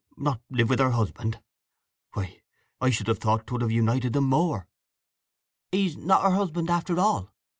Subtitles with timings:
[0.17, 1.39] "Not live with her husband?
[2.13, 2.41] Why,
[2.81, 4.65] I should have thought 'twould have united them more."
[5.71, 7.35] "He's not her husband, after all.